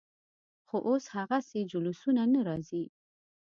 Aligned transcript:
خو 0.67 0.77
اوس 0.87 1.05
هغسې 1.15 1.59
جلوسونه 1.71 2.23
نه 2.33 2.41
راځي. 2.47 2.83